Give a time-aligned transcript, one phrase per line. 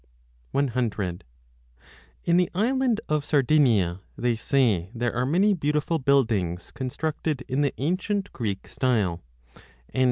[0.55, 1.21] 5O
[2.23, 7.75] In the island of Sardinia they say there are many beautiful buildings constructed in the
[7.77, 9.21] ancient Greek style,
[9.89, 9.99] and.